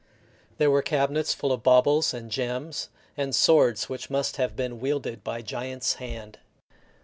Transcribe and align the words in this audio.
There 0.57 0.71
were 0.71 0.81
cabinets 0.81 1.35
full 1.35 1.51
of 1.51 1.61
baubles 1.61 2.11
and 2.11 2.31
gems, 2.31 2.89
and 3.15 3.35
swords 3.35 3.87
which 3.87 4.09
must 4.09 4.37
have 4.37 4.55
been 4.55 4.79
wielded 4.79 5.23
by 5.23 5.43
giant's 5.43 5.93
hand. 6.01 6.39